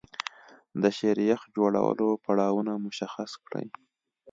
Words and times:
د 0.81 0.83
شیریخ 0.97 1.39
جوړولو 1.55 2.07
پړاوونه 2.23 2.73
مشخص 2.85 3.31
کړئ. 3.45 3.67